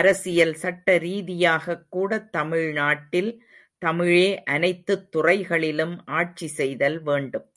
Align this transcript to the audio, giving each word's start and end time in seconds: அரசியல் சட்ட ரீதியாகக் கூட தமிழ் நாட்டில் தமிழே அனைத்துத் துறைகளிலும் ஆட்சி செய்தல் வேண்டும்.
அரசியல் 0.00 0.54
சட்ட 0.54 0.98
ரீதியாகக் 0.98 1.86
கூட 1.88 2.18
தமிழ் 2.30 2.72
நாட்டில் 2.72 3.30
தமிழே 3.78 4.42
அனைத்துத் 4.44 5.12
துறைகளிலும் 5.12 6.04
ஆட்சி 6.06 6.46
செய்தல் 6.46 7.02
வேண்டும். 7.02 7.48